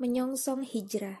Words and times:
Menyongsong 0.00 0.64
hijrah 0.64 1.20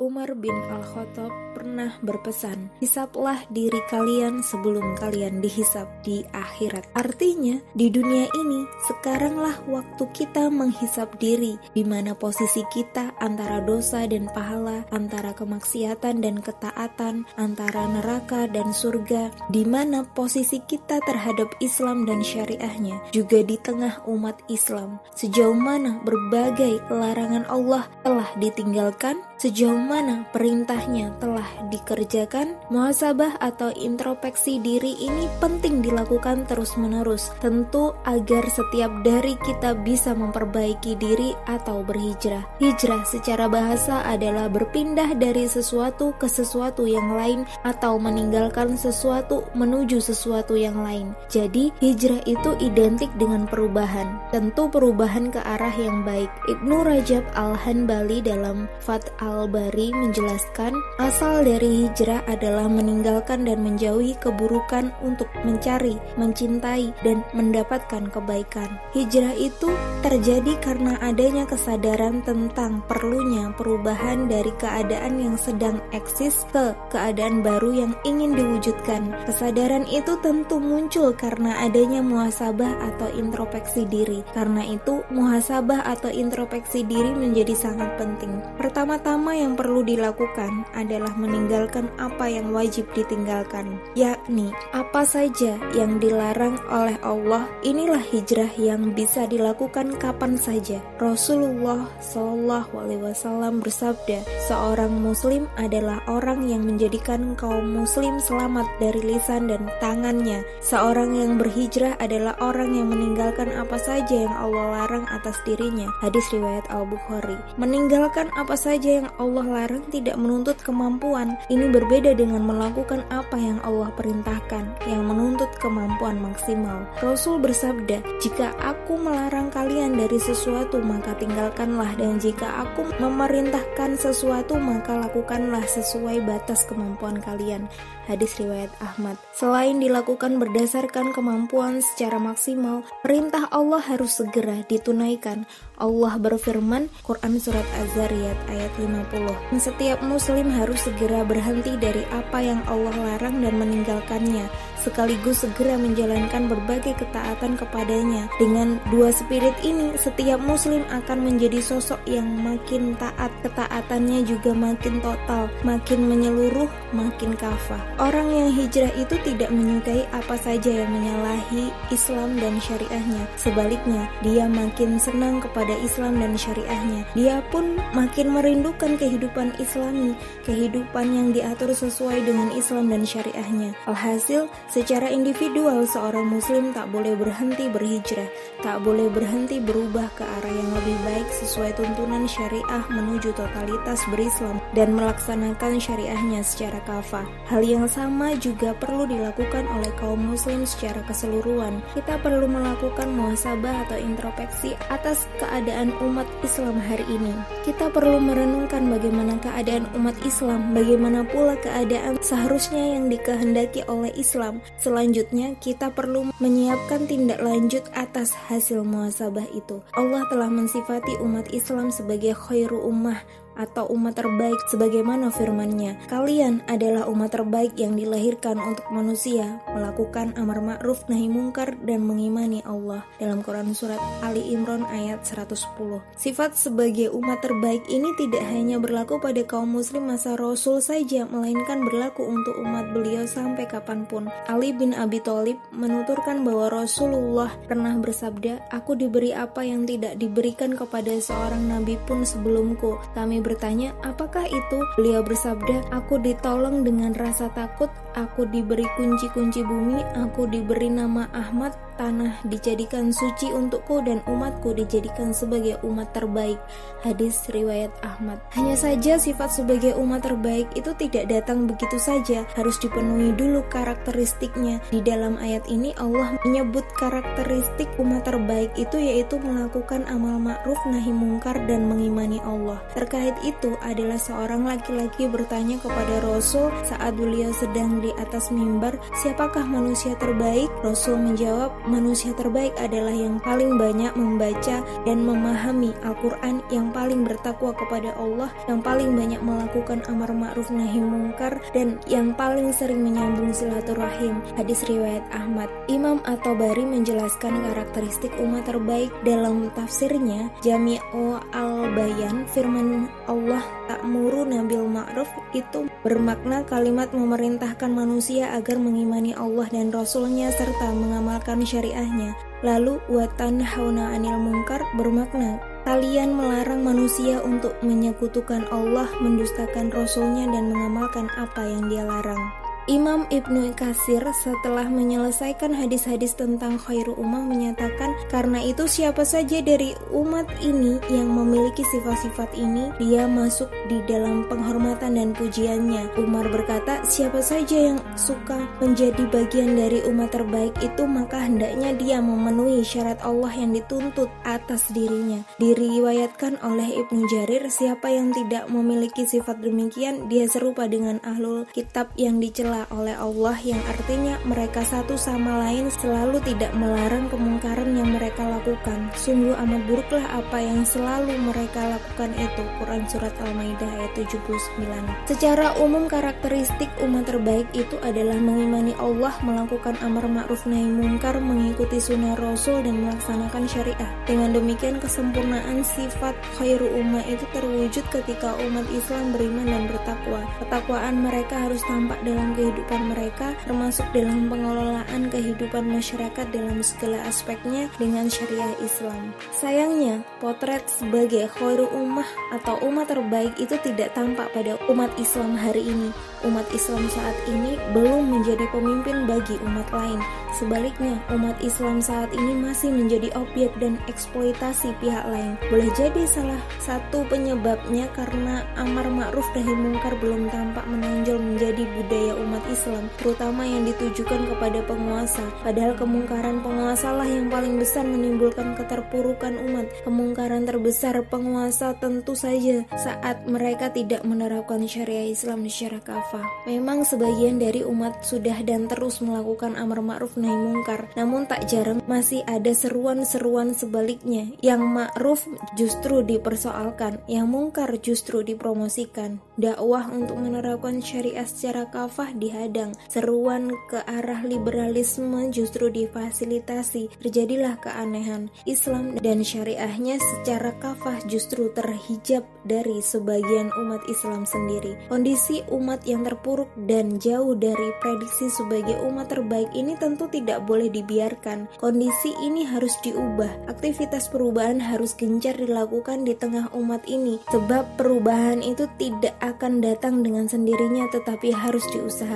Umar 0.00 0.32
bin 0.32 0.56
Al-Khattab 0.72 1.28
pernah 1.52 1.92
berpesan, 2.00 2.72
"Hisaplah 2.80 3.44
diri 3.52 3.84
kalian 3.92 4.40
sebelum 4.40 4.96
kalian 4.96 5.44
dihisap 5.44 5.84
di 6.00 6.24
akhirat." 6.32 6.88
Artinya, 6.96 7.60
di 7.76 7.92
dunia 7.92 8.24
ini 8.32 8.64
sekaranglah 8.88 9.60
waktu 9.68 10.08
kita 10.16 10.48
menghisap 10.48 11.20
diri, 11.20 11.60
di 11.76 11.84
mana 11.84 12.16
posisi 12.16 12.64
kita 12.72 13.12
antara 13.20 13.60
dosa 13.60 14.08
dan 14.08 14.24
pahala, 14.32 14.88
antara 14.88 15.36
kemaksiatan 15.36 16.24
dan 16.24 16.40
ketaatan, 16.40 17.28
antara 17.36 17.84
neraka 17.92 18.48
dan 18.48 18.72
surga, 18.72 19.28
di 19.52 19.68
mana 19.68 20.08
posisi 20.16 20.64
kita 20.64 20.96
terhadap 21.04 21.52
Islam 21.60 22.08
dan 22.08 22.24
syariahnya, 22.24 23.04
juga 23.12 23.44
di 23.44 23.60
tengah 23.60 24.00
umat 24.08 24.40
Islam. 24.48 24.96
Sejauh 25.12 25.52
mana 25.52 26.00
berbagai 26.08 26.88
larangan 26.88 27.44
Allah 27.52 27.84
telah 28.00 28.32
ditinggalkan, 28.40 29.20
sejauh 29.36 29.89
mana 29.90 30.22
perintahnya 30.30 31.10
telah 31.18 31.50
dikerjakan, 31.66 32.54
muhasabah 32.70 33.42
atau 33.42 33.74
introspeksi 33.74 34.62
diri 34.62 34.94
ini 35.02 35.26
penting 35.42 35.82
dilakukan 35.82 36.46
terus-menerus, 36.46 37.34
tentu 37.42 37.90
agar 38.06 38.46
setiap 38.46 39.02
dari 39.02 39.34
kita 39.42 39.74
bisa 39.82 40.14
memperbaiki 40.14 40.94
diri 40.94 41.34
atau 41.50 41.82
berhijrah. 41.82 42.46
Hijrah 42.62 43.02
secara 43.02 43.50
bahasa 43.50 44.06
adalah 44.06 44.46
berpindah 44.46 45.18
dari 45.18 45.50
sesuatu 45.50 46.14
ke 46.14 46.30
sesuatu 46.30 46.86
yang 46.86 47.10
lain 47.18 47.42
atau 47.66 47.98
meninggalkan 47.98 48.78
sesuatu 48.78 49.42
menuju 49.58 49.98
sesuatu 49.98 50.54
yang 50.54 50.86
lain. 50.86 51.18
Jadi, 51.26 51.74
hijrah 51.82 52.22
itu 52.30 52.54
identik 52.62 53.10
dengan 53.18 53.50
perubahan, 53.50 54.22
tentu 54.30 54.70
perubahan 54.70 55.34
ke 55.34 55.42
arah 55.42 55.74
yang 55.74 56.06
baik. 56.06 56.30
Ibnu 56.46 56.86
Rajab 56.86 57.26
Al-Hanbali 57.34 58.22
dalam 58.22 58.70
Fat 58.78 59.10
al-Bari 59.18 59.79
menjelaskan, 59.88 60.76
asal 61.00 61.40
dari 61.40 61.88
hijrah 61.88 62.20
adalah 62.28 62.68
meninggalkan 62.68 63.48
dan 63.48 63.64
menjauhi 63.64 64.12
keburukan 64.20 64.92
untuk 65.00 65.32
mencari, 65.48 65.96
mencintai, 66.20 66.92
dan 67.00 67.24
mendapatkan 67.32 68.12
kebaikan. 68.12 68.76
Hijrah 68.92 69.32
itu 69.32 69.72
terjadi 70.04 70.60
karena 70.60 71.00
adanya 71.00 71.48
kesadaran 71.48 72.20
tentang 72.20 72.84
perlunya 72.84 73.48
perubahan 73.56 74.28
dari 74.28 74.52
keadaan 74.60 75.16
yang 75.16 75.36
sedang 75.40 75.80
eksis 75.96 76.44
ke 76.52 76.76
keadaan 76.92 77.40
baru 77.40 77.86
yang 77.86 77.92
ingin 78.04 78.36
diwujudkan. 78.36 79.16
Kesadaran 79.24 79.88
itu 79.88 80.20
tentu 80.20 80.60
muncul 80.60 81.16
karena 81.16 81.64
adanya 81.64 82.04
muhasabah 82.04 82.76
atau 82.92 83.08
introspeksi 83.16 83.88
diri. 83.88 84.20
Karena 84.36 84.66
itu, 84.66 85.00
muhasabah 85.14 85.86
atau 85.86 86.10
introspeksi 86.10 86.82
diri 86.84 87.14
menjadi 87.14 87.54
sangat 87.54 87.94
penting. 88.00 88.32
Pertama-tama 88.58 89.36
yang 89.36 89.54
perlu 89.60 89.84
dilakukan 89.84 90.64
adalah 90.72 91.12
meninggalkan 91.20 91.92
apa 92.00 92.32
yang 92.32 92.48
wajib 92.48 92.88
ditinggalkan, 92.96 93.76
yakni 93.92 94.48
apa 94.72 95.04
saja 95.04 95.60
yang 95.76 96.00
dilarang 96.00 96.56
oleh 96.72 96.96
Allah. 97.04 97.44
Inilah 97.60 98.00
hijrah 98.00 98.48
yang 98.56 98.96
bisa 98.96 99.28
dilakukan 99.28 100.00
kapan 100.00 100.40
saja. 100.40 100.80
Rasulullah 100.96 101.84
Shallallahu 102.00 102.72
Alaihi 102.72 103.04
Wasallam 103.04 103.60
bersabda, 103.60 104.24
seorang 104.48 104.96
Muslim 104.96 105.44
adalah 105.60 106.00
orang 106.08 106.48
yang 106.48 106.64
menjadikan 106.64 107.36
kaum 107.36 107.84
Muslim 107.84 108.16
selamat 108.24 108.64
dari 108.80 109.04
lisan 109.04 109.52
dan 109.52 109.68
tangannya. 109.84 110.40
Seorang 110.64 111.12
yang 111.12 111.36
berhijrah 111.36 112.00
adalah 112.00 112.32
orang 112.40 112.72
yang 112.72 112.88
meninggalkan 112.88 113.52
apa 113.52 113.76
saja 113.76 114.24
yang 114.24 114.32
Allah 114.32 114.80
larang 114.80 115.04
atas 115.12 115.36
dirinya. 115.44 115.92
Hadis 116.00 116.24
riwayat 116.32 116.64
Al 116.72 116.88
Bukhari. 116.88 117.36
Meninggalkan 117.60 118.32
apa 118.40 118.56
saja 118.56 119.04
yang 119.04 119.08
Allah 119.20 119.49
larang 119.50 119.82
tidak 119.90 120.14
menuntut 120.14 120.56
kemampuan. 120.62 121.34
Ini 121.50 121.68
berbeda 121.68 122.14
dengan 122.14 122.46
melakukan 122.46 123.02
apa 123.10 123.34
yang 123.34 123.58
Allah 123.66 123.90
perintahkan, 123.98 124.86
yang 124.86 125.04
menuntut 125.04 125.50
kemampuan 125.58 126.22
maksimal. 126.22 126.86
Rasul 127.02 127.42
bersabda, 127.42 127.98
"Jika 128.22 128.54
aku 128.62 128.94
melarang 128.96 129.50
kalian 129.50 129.98
dari 129.98 130.22
sesuatu, 130.22 130.78
maka 130.78 131.18
tinggalkanlah, 131.18 131.98
dan 131.98 132.22
jika 132.22 132.64
aku 132.64 132.86
memerintahkan 133.02 133.98
sesuatu, 133.98 134.54
maka 134.56 134.94
lakukanlah 134.96 135.66
sesuai 135.66 136.22
batas 136.22 136.62
kemampuan 136.70 137.18
kalian." 137.18 137.66
Hadis 138.10 138.42
riwayat 138.42 138.74
Ahmad. 138.82 139.14
Selain 139.30 139.78
dilakukan 139.78 140.42
berdasarkan 140.42 141.14
kemampuan 141.14 141.78
secara 141.78 142.18
maksimal, 142.18 142.82
perintah 143.06 143.46
Allah 143.54 143.78
harus 143.78 144.18
segera 144.18 144.66
ditunaikan. 144.66 145.46
Allah 145.78 146.20
berfirman, 146.20 146.92
Quran 147.06 147.38
Surat 147.40 147.64
Az-Zariyat 147.80 148.36
ayat 148.52 148.72
50, 148.76 149.39
setiap 149.58 150.04
muslim 150.04 150.52
harus 150.52 150.86
segera 150.86 151.24
berhenti 151.26 151.74
dari 151.74 152.04
apa 152.12 152.38
yang 152.38 152.60
Allah 152.70 152.94
larang 152.94 153.42
dan 153.42 153.58
meninggalkannya, 153.58 154.46
sekaligus 154.80 155.44
segera 155.44 155.76
menjalankan 155.76 156.48
berbagai 156.48 156.96
ketaatan 156.96 157.56
kepadanya. 157.60 158.26
Dengan 158.40 158.80
dua 158.88 159.12
spirit 159.12 159.54
ini, 159.60 159.94
setiap 160.00 160.40
muslim 160.40 160.82
akan 160.88 161.18
menjadi 161.24 161.60
sosok 161.60 162.00
yang 162.08 162.26
makin 162.40 162.96
taat, 162.96 163.28
ketaatannya 163.44 164.24
juga 164.24 164.56
makin 164.56 164.98
total, 165.04 165.52
makin 165.62 166.08
menyeluruh, 166.08 166.68
makin 166.96 167.36
kafah. 167.36 167.80
Orang 168.00 168.32
yang 168.32 168.48
hijrah 168.50 168.92
itu 168.96 169.14
tidak 169.22 169.52
menyukai 169.52 170.08
apa 170.10 170.34
saja 170.40 170.82
yang 170.84 170.90
menyalahi 170.90 171.68
Islam 171.92 172.40
dan 172.40 172.56
syariahnya. 172.58 173.24
Sebaliknya, 173.36 174.08
dia 174.24 174.48
makin 174.48 174.96
senang 174.96 175.44
kepada 175.44 175.76
Islam 175.84 176.18
dan 176.18 176.34
syariahnya. 176.34 177.04
Dia 177.12 177.44
pun 177.52 177.76
makin 177.92 178.32
merindukan 178.32 178.96
kehidupan 178.96 179.52
islami, 179.60 180.16
kehidupan 180.48 181.06
yang 181.10 181.28
diatur 181.30 181.72
sesuai 181.74 182.24
dengan 182.24 182.48
Islam 182.56 182.88
dan 182.88 183.02
syariahnya. 183.04 183.76
Alhasil, 183.84 184.46
Secara 184.70 185.10
individual, 185.10 185.82
seorang 185.82 186.30
muslim 186.30 186.70
tak 186.70 186.94
boleh 186.94 187.18
berhenti 187.18 187.66
berhijrah, 187.66 188.30
tak 188.62 188.78
boleh 188.86 189.10
berhenti 189.10 189.58
berubah 189.58 190.06
ke 190.14 190.22
arah 190.22 190.46
yang 190.54 190.70
lebih 190.70 190.94
baik 191.02 191.26
sesuai 191.26 191.74
tuntunan 191.74 192.22
syariah 192.30 192.86
menuju 192.86 193.34
totalitas 193.34 193.98
berislam 194.14 194.62
dan 194.70 194.94
melaksanakan 194.94 195.82
syariahnya 195.82 196.46
secara 196.46 196.78
kafah. 196.86 197.26
Hal 197.50 197.66
yang 197.66 197.90
sama 197.90 198.38
juga 198.38 198.70
perlu 198.78 199.10
dilakukan 199.10 199.66
oleh 199.74 199.90
kaum 199.98 200.22
muslim 200.22 200.62
secara 200.62 201.02
keseluruhan. 201.02 201.82
Kita 201.98 202.22
perlu 202.22 202.46
melakukan 202.46 203.10
muhasabah 203.10 203.90
atau 203.90 203.98
introspeksi 203.98 204.78
atas 204.86 205.26
keadaan 205.42 205.90
umat 205.98 206.30
Islam 206.46 206.78
hari 206.78 207.02
ini. 207.10 207.34
Kita 207.66 207.90
perlu 207.90 208.22
merenungkan 208.22 208.86
bagaimana 208.86 209.34
keadaan 209.42 209.90
umat 209.98 210.14
Islam, 210.22 210.70
bagaimana 210.78 211.26
pula 211.26 211.58
keadaan 211.58 212.22
seharusnya 212.22 212.94
yang 212.94 213.10
dikehendaki 213.10 213.82
oleh 213.90 214.14
Islam 214.14 214.59
Selanjutnya, 214.80 215.56
kita 215.58 215.92
perlu 215.92 216.32
menyiapkan 216.40 217.04
tindak 217.04 217.40
lanjut 217.42 217.84
atas 217.92 218.32
hasil 218.48 218.86
muasabah 218.86 219.46
itu. 219.52 219.82
Allah 219.92 220.24
telah 220.28 220.48
mensifati 220.48 221.18
umat 221.20 221.50
Islam 221.50 221.92
sebagai 221.92 222.32
khairu 222.36 222.80
ummah 222.84 223.20
atau 223.58 223.88
umat 223.90 224.14
terbaik 224.14 224.58
sebagaimana 224.70 225.32
firman-Nya. 225.32 226.06
Kalian 226.06 226.62
adalah 226.70 227.10
umat 227.10 227.34
terbaik 227.34 227.74
yang 227.74 227.98
dilahirkan 227.98 228.60
untuk 228.60 228.86
manusia, 228.94 229.58
melakukan 229.72 230.36
amar 230.38 230.62
ma'ruf 230.62 231.06
nahi 231.10 231.26
mungkar 231.26 231.74
dan 231.82 232.04
mengimani 232.06 232.62
Allah. 232.64 233.02
Dalam 233.18 233.42
Quran 233.42 233.72
surat 233.74 234.00
Ali 234.20 234.52
Imran 234.52 234.86
ayat 234.88 235.24
110. 235.26 236.02
Sifat 236.14 236.54
sebagai 236.54 237.10
umat 237.16 237.40
terbaik 237.40 237.84
ini 237.88 238.12
tidak 238.20 238.44
hanya 238.48 238.76
berlaku 238.76 239.18
pada 239.18 239.42
kaum 239.44 239.72
muslim 239.72 240.08
masa 240.08 240.36
Rasul 240.36 240.80
saja, 240.84 241.24
melainkan 241.26 241.82
berlaku 241.84 242.26
untuk 242.26 242.54
umat 242.60 242.92
beliau 242.92 243.24
sampai 243.24 243.66
kapan 243.66 244.04
pun. 244.04 244.28
Ali 244.46 244.72
bin 244.76 244.92
Abi 244.96 245.20
Thalib 245.20 245.56
menuturkan 245.72 246.44
bahwa 246.44 246.68
Rasulullah 246.68 247.52
pernah 247.66 247.96
bersabda, 247.96 248.70
"Aku 248.72 248.96
diberi 248.96 249.32
apa 249.32 249.64
yang 249.64 249.84
tidak 249.84 250.16
diberikan 250.20 250.76
kepada 250.76 251.12
seorang 251.20 251.66
nabi 251.66 251.96
pun 252.04 252.22
sebelumku." 252.24 253.00
Kami 253.16 253.39
bertanya, 253.40 253.96
"Apakah 254.06 254.46
itu?" 254.46 254.78
Beliau 254.94 255.24
bersabda, 255.24 255.88
"Aku 255.90 256.20
ditolong 256.20 256.86
dengan 256.86 257.16
rasa 257.16 257.50
takut, 257.52 257.88
aku 258.14 258.46
diberi 258.46 258.86
kunci-kunci 258.94 259.64
bumi, 259.64 260.00
aku 260.14 260.46
diberi 260.46 260.92
nama 260.92 261.26
Ahmad, 261.34 261.74
tanah 262.00 262.40
dijadikan 262.48 263.12
suci 263.12 263.52
untukku 263.52 264.00
dan 264.00 264.24
umatku 264.24 264.72
dijadikan 264.72 265.36
sebagai 265.36 265.76
umat 265.84 266.16
terbaik. 266.16 266.56
Hadis 267.04 267.44
riwayat 267.52 267.92
Ahmad. 268.00 268.40
Hanya 268.56 268.80
saja 268.80 269.20
sifat 269.20 269.52
sebagai 269.52 269.92
umat 270.00 270.24
terbaik 270.24 270.72
itu 270.72 270.96
tidak 270.96 271.28
datang 271.28 271.68
begitu 271.68 272.00
saja, 272.00 272.48
harus 272.56 272.80
dipenuhi 272.80 273.36
dulu 273.36 273.60
karakteristiknya. 273.68 274.80
Di 274.88 275.04
dalam 275.04 275.36
ayat 275.36 275.68
ini 275.68 275.92
Allah 276.00 276.40
menyebut 276.48 276.88
karakteristik 276.96 277.92
umat 278.00 278.24
terbaik 278.24 278.72
itu 278.80 278.96
yaitu 278.96 279.36
melakukan 279.36 280.08
amal 280.08 280.40
ma'ruf 280.40 280.80
nahi 280.88 281.12
mungkar 281.12 281.60
dan 281.68 281.84
mengimani 281.84 282.40
Allah. 282.40 282.80
Terkait 282.96 283.36
itu 283.44 283.76
adalah 283.84 284.16
seorang 284.16 284.64
laki-laki 284.64 285.28
bertanya 285.28 285.76
kepada 285.82 286.24
Rasul 286.24 286.72
saat 286.86 287.12
beliau 287.12 287.52
sedang 287.52 288.00
di 288.00 288.08
atas 288.16 288.48
mimbar, 288.48 288.96
"Siapakah 289.20 289.66
manusia 289.66 290.16
terbaik?" 290.16 290.70
Rasul 290.80 291.18
menjawab, 291.18 291.74
manusia 291.90 292.30
terbaik 292.38 292.72
adalah 292.78 293.10
yang 293.10 293.42
paling 293.42 293.74
banyak 293.74 294.14
membaca 294.14 294.86
dan 295.02 295.18
memahami 295.26 295.90
Al-Quran, 296.06 296.62
yang 296.70 296.94
paling 296.94 297.26
bertakwa 297.26 297.74
kepada 297.74 298.14
Allah, 298.14 298.48
yang 298.70 298.78
paling 298.78 299.12
banyak 299.18 299.42
melakukan 299.42 300.06
amar 300.06 300.30
ma'ruf 300.30 300.70
nahi 300.70 301.02
mungkar, 301.02 301.58
dan 301.74 301.98
yang 302.06 302.30
paling 302.38 302.70
sering 302.70 303.02
menyambung 303.02 303.50
silaturahim. 303.50 304.38
Hadis 304.54 304.86
riwayat 304.86 305.26
Ahmad. 305.34 305.66
Imam 305.90 306.22
atau 306.22 306.54
Bari 306.54 306.86
menjelaskan 306.86 307.66
karakteristik 307.66 308.30
umat 308.38 308.70
terbaik 308.70 309.10
dalam 309.26 309.72
tafsirnya 309.74 310.52
Jami'u 310.62 311.40
al-Bayan 311.50 312.46
firman 312.52 313.08
Allah 313.26 313.64
ta'muru 313.88 314.46
nabil 314.46 314.86
ma'ruf 314.86 315.26
itu 315.56 315.88
bermakna 316.04 316.62
kalimat 316.68 317.10
memerintahkan 317.10 317.90
manusia 317.90 318.52
agar 318.54 318.78
mengimani 318.78 319.34
Allah 319.34 319.66
dan 319.72 319.90
Rasulnya 319.90 320.52
serta 320.54 320.92
mengamalkan 320.94 321.64
syariahnya. 321.80 322.36
Lalu 322.60 323.00
watan 323.08 323.64
hauna 323.64 324.12
anil 324.12 324.36
mungkar 324.36 324.84
bermakna 325.00 325.56
kalian 325.88 326.36
melarang 326.36 326.84
manusia 326.84 327.40
untuk 327.40 327.72
menyekutukan 327.80 328.68
Allah, 328.68 329.08
mendustakan 329.24 329.88
Rasulnya 329.88 330.44
dan 330.52 330.68
mengamalkan 330.68 331.32
apa 331.40 331.64
yang 331.64 331.88
dia 331.88 332.04
larang. 332.04 332.59
Imam 332.90 333.22
Ibnu 333.30 333.70
Kasir 333.78 334.18
setelah 334.34 334.90
menyelesaikan 334.90 335.70
hadis-hadis 335.78 336.34
tentang 336.34 336.74
khairu 336.74 337.14
ummah 337.14 337.46
menyatakan 337.46 338.18
karena 338.26 338.66
itu 338.66 338.90
siapa 338.90 339.22
saja 339.22 339.62
dari 339.62 339.94
umat 340.10 340.50
ini 340.58 340.98
yang 341.06 341.30
memiliki 341.30 341.86
sifat-sifat 341.86 342.50
ini 342.58 342.90
dia 342.98 343.30
masuk 343.30 343.70
di 343.86 344.02
dalam 344.10 344.42
penghormatan 344.50 345.14
dan 345.14 345.30
pujiannya. 345.38 346.18
Umar 346.18 346.50
berkata 346.50 347.06
siapa 347.06 347.38
saja 347.38 347.94
yang 347.94 348.02
suka 348.18 348.58
menjadi 348.82 349.22
bagian 349.30 349.78
dari 349.78 350.02
umat 350.10 350.34
terbaik 350.34 350.74
itu 350.82 351.06
maka 351.06 351.46
hendaknya 351.46 351.94
dia 351.94 352.18
memenuhi 352.18 352.82
syarat 352.82 353.22
Allah 353.22 353.54
yang 353.54 353.70
dituntut 353.70 354.34
atas 354.42 354.90
dirinya. 354.90 355.46
Diriwayatkan 355.62 356.58
oleh 356.66 357.06
Ibnu 357.06 357.22
Jarir 357.30 357.70
siapa 357.70 358.10
yang 358.10 358.34
tidak 358.34 358.66
memiliki 358.66 359.30
sifat 359.30 359.62
demikian 359.62 360.26
dia 360.26 360.50
serupa 360.50 360.90
dengan 360.90 361.22
ahlul 361.22 361.70
kitab 361.70 362.10
yang 362.18 362.42
dicela 362.42 362.79
oleh 362.88 363.12
Allah 363.12 363.56
yang 363.60 363.80
artinya 363.84 364.40
mereka 364.48 364.80
satu 364.80 365.20
sama 365.20 365.60
lain 365.68 365.92
selalu 365.92 366.40
tidak 366.40 366.72
melarang 366.72 367.28
kemungkaran 367.28 367.92
yang 367.92 368.16
mereka 368.16 368.48
lakukan. 368.48 369.12
Sungguh 369.12 369.52
amat 369.52 369.82
buruklah 369.84 370.24
apa 370.32 370.58
yang 370.60 370.88
selalu 370.88 371.36
mereka 371.36 371.92
lakukan 371.92 372.32
itu. 372.40 372.64
Quran 372.80 373.04
Surat 373.04 373.34
Al-Maidah 373.44 373.90
ayat 374.00 374.12
79 374.16 375.28
Secara 375.28 375.76
umum 375.76 376.08
karakteristik 376.08 376.88
umat 377.04 377.28
terbaik 377.28 377.68
itu 377.76 377.96
adalah 378.00 378.38
mengimani 378.40 378.96
Allah, 378.96 379.34
melakukan 379.44 379.98
amar 380.00 380.24
ma'ruf 380.30 380.64
nahi 380.64 380.88
mungkar, 380.88 381.36
mengikuti 381.42 382.00
sunnah 382.00 382.38
Rasul 382.38 382.80
dan 382.86 383.04
melaksanakan 383.04 383.64
syariah. 383.68 384.10
Dengan 384.24 384.56
demikian 384.56 385.02
kesempurnaan 385.02 385.82
sifat 385.82 386.36
khairu 386.56 386.88
ummah 386.96 387.24
itu 387.26 387.44
terwujud 387.52 388.04
ketika 388.12 388.56
umat 388.68 388.86
Islam 388.94 389.32
beriman 389.34 389.66
dan 389.68 389.82
bertakwa. 389.90 390.42
Ketakwaan 390.62 391.24
mereka 391.24 391.68
harus 391.68 391.82
tampak 391.88 392.20
dalam 392.22 392.52
kehidupan 392.60 393.16
mereka, 393.16 393.56
termasuk 393.64 394.04
dalam 394.12 394.52
pengelolaan 394.52 395.32
kehidupan 395.32 395.88
masyarakat 395.88 396.44
dalam 396.52 396.84
segala 396.84 397.24
aspeknya 397.24 397.88
dengan 397.96 398.28
syariah 398.28 398.76
Islam. 398.84 399.32
Sayangnya, 399.56 400.20
potret 400.44 400.84
sebagai 400.92 401.48
khairu 401.56 401.88
ummah 401.88 402.28
atau 402.52 402.76
umat 402.84 403.08
terbaik 403.08 403.56
itu 403.56 403.80
tidak 403.80 404.12
tampak 404.12 404.52
pada 404.52 404.76
umat 404.92 405.08
Islam 405.16 405.56
hari 405.56 405.88
ini. 405.88 406.12
Umat 406.44 406.68
Islam 406.76 407.08
saat 407.08 407.36
ini 407.48 407.80
belum 407.96 408.28
menjadi 408.28 408.68
pemimpin 408.68 409.24
bagi 409.24 409.56
umat 409.64 409.88
lain. 409.92 410.20
Sebaliknya, 410.56 411.16
umat 411.32 411.56
Islam 411.64 412.02
saat 412.02 412.28
ini 412.36 412.52
masih 412.58 412.92
menjadi 412.92 413.32
objek 413.38 413.72
dan 413.80 413.96
eksploitasi 414.10 414.92
pihak 415.00 415.24
lain. 415.30 415.56
Boleh 415.72 415.88
jadi 415.96 416.26
salah 416.26 416.60
satu 416.82 417.22
penyebabnya 417.28 418.10
karena 418.12 418.66
amar 418.76 419.06
ma'ruf 419.08 419.46
nahi 419.54 419.72
mungkar 419.72 420.16
belum 420.18 420.50
tampak 420.50 420.84
menonjol 420.90 421.38
menjadi 421.38 421.86
budaya 421.94 422.32
umat 422.40 422.59
umat 422.60 422.76
Islam, 422.76 423.04
terutama 423.16 423.62
yang 423.64 423.88
ditujukan 423.88 424.40
kepada 424.52 424.84
penguasa. 424.84 425.44
Padahal 425.64 425.96
kemungkaran 425.96 426.60
penguasa 426.60 427.08
lah 427.16 427.24
yang 427.24 427.48
paling 427.48 427.80
besar 427.80 428.04
menimbulkan 428.04 428.76
keterpurukan 428.76 429.56
umat. 429.64 429.88
Kemungkaran 430.04 430.68
terbesar 430.68 431.16
penguasa 431.24 431.96
tentu 431.96 432.36
saja 432.36 432.84
saat 433.00 433.48
mereka 433.48 433.88
tidak 433.88 434.20
menerapkan 434.28 434.84
syariah 434.84 435.32
Islam 435.32 435.64
secara 435.72 436.04
kafah. 436.04 436.44
Memang 436.68 437.08
sebagian 437.08 437.56
dari 437.56 437.80
umat 437.80 438.20
sudah 438.28 438.60
dan 438.60 438.84
terus 438.92 439.24
melakukan 439.24 439.80
amar 439.80 440.04
ma'ruf 440.04 440.36
nahi 440.36 440.52
mungkar, 440.52 441.08
namun 441.16 441.48
tak 441.48 441.64
jarang 441.64 442.04
masih 442.04 442.44
ada 442.44 442.76
seruan-seruan 442.76 443.72
sebaliknya. 443.72 444.52
Yang 444.60 444.82
ma'ruf 444.84 445.40
justru 445.80 446.20
dipersoalkan, 446.20 447.24
yang 447.24 447.48
mungkar 447.48 447.88
justru 448.04 448.44
dipromosikan. 448.44 449.40
Dakwah 449.56 450.12
untuk 450.12 450.36
menerapkan 450.36 451.00
syariah 451.00 451.48
secara 451.48 451.88
kafah 451.88 452.32
di 452.36 452.49
dihadang, 452.50 452.90
seruan 453.06 453.70
ke 453.86 454.02
arah 454.10 454.42
liberalisme 454.42 455.54
justru 455.54 455.86
difasilitasi. 455.86 457.14
Terjadilah 457.22 457.78
keanehan. 457.78 458.50
Islam 458.66 459.14
dan 459.22 459.46
syariahnya 459.46 460.18
secara 460.18 460.74
kafah 460.82 461.22
justru 461.30 461.70
terhijab 461.70 462.42
dari 462.66 462.98
sebagian 462.98 463.70
umat 463.78 464.02
Islam 464.10 464.42
sendiri. 464.42 464.98
Kondisi 465.06 465.62
umat 465.70 466.02
yang 466.02 466.26
terpuruk 466.26 466.66
dan 466.90 467.22
jauh 467.22 467.54
dari 467.54 467.94
prediksi 468.02 468.50
sebagai 468.50 468.98
umat 469.06 469.30
terbaik 469.30 469.70
ini 469.78 469.94
tentu 469.94 470.26
tidak 470.26 470.66
boleh 470.66 470.90
dibiarkan. 470.90 471.70
Kondisi 471.78 472.34
ini 472.42 472.66
harus 472.66 472.98
diubah. 473.06 473.70
Aktivitas 473.70 474.26
perubahan 474.26 474.82
harus 474.82 475.14
gencar 475.14 475.54
dilakukan 475.54 476.26
di 476.26 476.34
tengah 476.34 476.72
umat 476.74 477.06
ini, 477.06 477.38
sebab 477.52 478.00
perubahan 478.00 478.64
itu 478.64 478.88
tidak 478.96 479.36
akan 479.44 479.84
datang 479.84 480.24
dengan 480.24 480.48
sendirinya, 480.48 481.06
tetapi 481.12 481.52
harus 481.52 481.84
diusahakan 481.92 482.29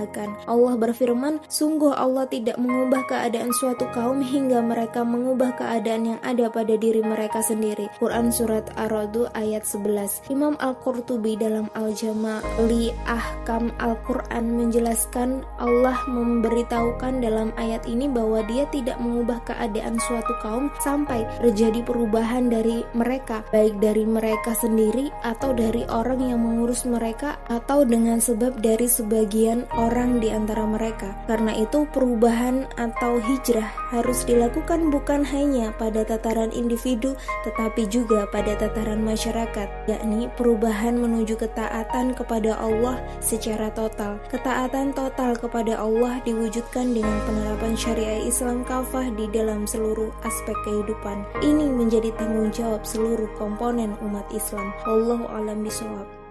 Allah 0.45 0.75
berfirman, 0.75 1.39
sungguh 1.47 1.95
Allah 1.95 2.27
tidak 2.27 2.59
mengubah 2.59 3.07
keadaan 3.07 3.55
suatu 3.55 3.87
kaum 3.95 4.19
hingga 4.21 4.59
mereka 4.59 5.07
mengubah 5.07 5.55
keadaan 5.55 6.17
yang 6.17 6.21
ada 6.27 6.51
pada 6.51 6.75
diri 6.75 6.99
mereka 6.99 7.39
sendiri. 7.41 7.87
Quran 8.03 8.35
Surat 8.35 8.67
Ar-Ra'd 8.75 9.31
ayat 9.39 9.63
11 9.63 10.35
Imam 10.35 10.59
Al-Qurtubi 10.59 11.39
dalam 11.39 11.71
Al-Jama' 11.79 12.43
li 12.67 12.91
Ahkam 13.07 13.71
Al-Quran 13.79 14.59
menjelaskan 14.59 15.47
Allah 15.63 15.95
memberitahukan 16.11 17.23
dalam 17.23 17.55
ayat 17.55 17.87
ini 17.87 18.11
bahwa 18.11 18.43
dia 18.51 18.67
tidak 18.75 18.99
mengubah 18.99 19.39
keadaan 19.47 20.01
suatu 20.03 20.35
kaum 20.43 20.73
sampai 20.83 21.23
terjadi 21.39 21.87
perubahan 21.87 22.51
dari 22.51 22.83
mereka, 22.99 23.47
baik 23.55 23.79
dari 23.79 24.03
mereka 24.03 24.57
sendiri 24.59 25.15
atau 25.23 25.55
dari 25.55 25.87
orang 25.87 26.19
yang 26.19 26.43
mengurus 26.43 26.83
mereka 26.89 27.39
atau 27.47 27.87
dengan 27.87 28.19
sebab 28.19 28.59
dari 28.59 28.91
sebagian 28.91 29.69
orang 29.71 29.84
orang 29.85 30.19
di 30.25 30.33
antara 30.33 30.65
mereka. 30.65 31.13
Karena 31.29 31.53
itu, 31.53 31.85
perubahan 31.93 32.65
atau 32.81 33.21
hijrah 33.21 33.69
harus 33.93 34.25
dilakukan 34.25 34.89
bukan 34.89 35.21
hanya 35.29 35.77
pada 35.77 36.03
tataran 36.09 36.49
individu, 36.57 37.13
tetapi 37.45 37.85
juga 37.93 38.25
pada 38.33 38.57
tataran 38.57 39.05
masyarakat, 39.05 39.69
yakni 39.85 40.33
perubahan 40.41 40.97
menuju 40.97 41.37
ketaatan 41.37 42.17
kepada 42.17 42.57
Allah 42.57 42.97
secara 43.21 43.69
total. 43.77 44.17
Ketaatan 44.33 44.97
total 44.97 45.37
kepada 45.37 45.77
Allah 45.77 46.25
diwujudkan 46.25 46.97
dengan 46.97 47.21
penerapan 47.29 47.77
syariah 47.77 48.25
Islam 48.25 48.65
kafah 48.65 49.13
di 49.13 49.29
dalam 49.29 49.69
seluruh 49.69 50.09
aspek 50.25 50.57
kehidupan. 50.65 51.29
Ini 51.45 51.69
menjadi 51.69 52.09
tanggung 52.17 52.49
jawab 52.49 52.83
seluruh 52.89 53.29
komponen 53.37 53.93
umat 54.01 54.25
Islam. 54.33 54.73
Allahu 54.89 55.29
alam 55.29 55.61
bisawab. 55.61 56.24